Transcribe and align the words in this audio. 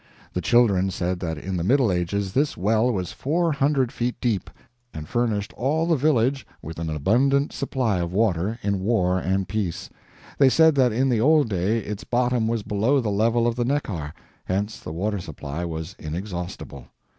The 0.33 0.41
children 0.41 0.89
said 0.89 1.19
that 1.19 1.37
in 1.37 1.57
the 1.57 1.63
Middle 1.63 1.91
Ages 1.91 2.33
this 2.33 2.57
well 2.57 2.91
was 2.91 3.11
four 3.11 3.51
hundred 3.51 3.91
feet 3.91 4.15
deep, 4.19 4.49
and 4.95 5.07
furnished 5.07 5.53
all 5.53 5.85
the 5.85 5.95
village 5.95 6.43
with 6.59 6.79
an 6.79 6.89
abundant 6.89 7.53
supply 7.53 7.99
of 7.99 8.11
water, 8.11 8.57
in 8.63 8.79
war 8.79 9.19
and 9.19 9.47
peace. 9.47 9.91
They 10.39 10.49
said 10.49 10.73
that 10.73 10.91
in 10.91 11.09
the 11.09 11.21
old 11.21 11.49
day 11.49 11.77
its 11.77 12.03
bottom 12.03 12.47
was 12.47 12.63
below 12.63 12.99
the 12.99 13.11
level 13.11 13.45
of 13.45 13.55
the 13.55 13.63
Neckar, 13.63 14.11
hence 14.45 14.79
the 14.79 14.91
water 14.91 15.19
supply 15.19 15.63
was 15.65 15.95
inexhaustible. 15.99 16.87